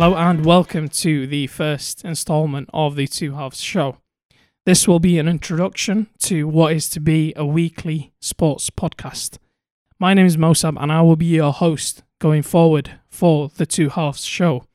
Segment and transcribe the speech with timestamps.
[0.00, 3.96] Hello and welcome to the first installment of the Two Halves show.
[4.64, 9.38] This will be an introduction to what is to be a weekly sports podcast.
[9.98, 13.88] My name is Mosab and I will be your host going forward for the Two
[13.88, 14.66] Halves show.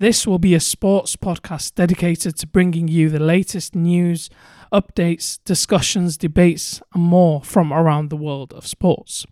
[0.00, 4.28] This will be a sports podcast dedicated to bringing you the latest news,
[4.70, 9.24] updates, discussions, debates, and more from around the world of sports.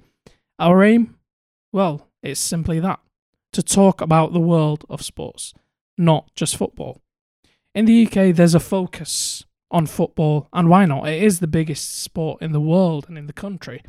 [0.59, 1.19] Our aim?
[1.75, 3.01] Well, it's simply that
[3.57, 5.55] to talk about the world of sports,
[5.97, 7.01] not just football.
[7.75, 11.09] In the UK, there's a focus on football, and why not?
[11.09, 13.83] It is the biggest sport in the world and in the country.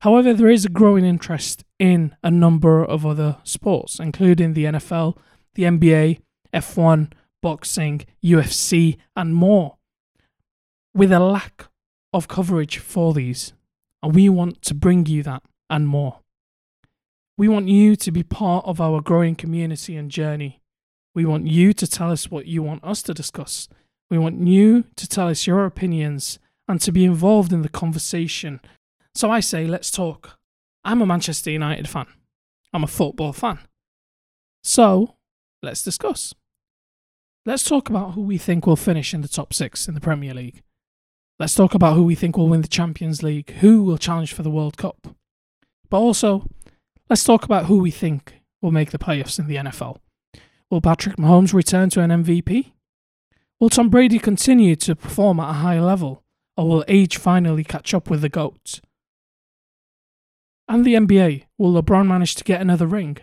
[0.00, 5.16] However, there is a growing interest in a number of other sports, including the NFL,
[5.54, 6.18] the NBA,
[6.52, 9.76] F1, boxing, UFC, and more,
[10.92, 11.68] with a lack
[12.12, 13.52] of coverage for these.
[14.02, 16.18] And we want to bring you that and more.
[17.36, 20.60] We want you to be part of our growing community and journey.
[21.14, 23.68] We want you to tell us what you want us to discuss.
[24.10, 28.60] We want you to tell us your opinions and to be involved in the conversation.
[29.14, 30.38] So I say, let's talk.
[30.84, 32.06] I'm a Manchester United fan.
[32.72, 33.58] I'm a football fan.
[34.62, 35.16] So
[35.62, 36.34] let's discuss.
[37.46, 40.34] Let's talk about who we think will finish in the top six in the Premier
[40.34, 40.62] League.
[41.38, 44.42] Let's talk about who we think will win the Champions League, who will challenge for
[44.42, 45.08] the World Cup.
[45.90, 46.48] But also,
[47.10, 49.98] Let's talk about who we think will make the playoffs in the NFL.
[50.70, 52.72] Will Patrick Mahomes return to an MVP?
[53.60, 56.22] Will Tom Brady continue to perform at a high level?
[56.56, 58.80] Or will age finally catch up with the GOAT?
[60.66, 63.18] And the NBA, will LeBron manage to get another ring?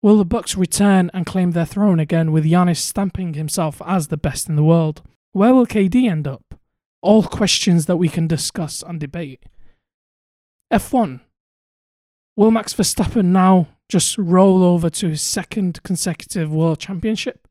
[0.00, 4.16] Will the Bucks return and claim their throne again with Giannis stamping himself as the
[4.16, 5.02] best in the world?
[5.32, 6.54] Where will KD end up?
[7.00, 9.42] All questions that we can discuss and debate.
[10.72, 11.20] F1
[12.34, 17.46] Will Max Verstappen now just roll over to his second consecutive world championship?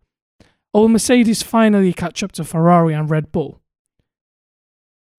[0.73, 3.61] Or will Mercedes finally catch up to Ferrari and Red Bull?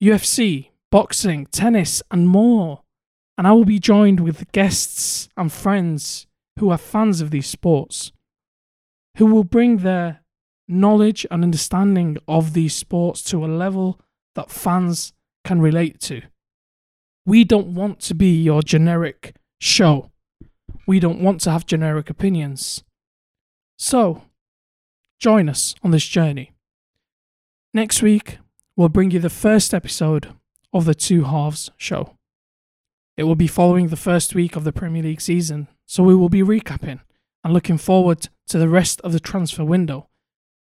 [0.02, 2.82] UFC, boxing, tennis, and more.
[3.38, 6.26] And I will be joined with guests and friends
[6.58, 8.10] who are fans of these sports,
[9.18, 10.22] who will bring their
[10.66, 14.00] knowledge and understanding of these sports to a level
[14.34, 15.12] that fans
[15.44, 16.22] can relate to.
[17.24, 20.10] We don't want to be your generic show.
[20.86, 22.82] We don't want to have generic opinions.
[23.78, 24.22] So,
[25.20, 26.52] join us on this journey.
[27.72, 28.38] Next week,
[28.76, 30.34] we'll bring you the first episode
[30.72, 32.16] of the Two Halves show.
[33.16, 36.28] It will be following the first week of the Premier League season, so we will
[36.28, 37.00] be recapping
[37.44, 40.08] and looking forward to the rest of the transfer window.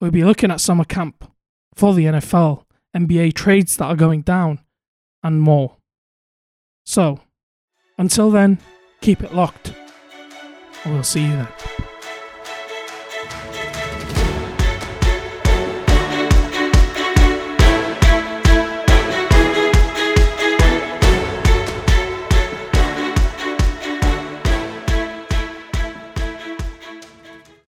[0.00, 1.28] We'll be looking at summer camp
[1.74, 2.64] for the NFL,
[2.96, 4.60] NBA trades that are going down,
[5.22, 5.78] and more.
[6.84, 7.20] So,
[7.98, 8.60] until then,
[9.04, 9.74] Keep it locked.
[10.86, 11.48] We'll see you then.